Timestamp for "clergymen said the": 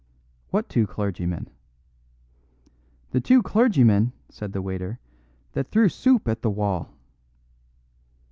3.43-4.61